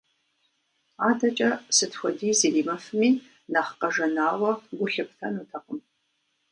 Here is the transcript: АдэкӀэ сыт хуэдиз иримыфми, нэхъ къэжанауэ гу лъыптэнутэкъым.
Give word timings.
АдэкӀэ 1.07 1.49
сыт 1.75 1.93
хуэдиз 1.99 2.39
иримыфми, 2.47 3.09
нэхъ 3.51 3.71
къэжанауэ 3.79 4.51
гу 4.77 4.87
лъыптэнутэкъым. 4.93 5.79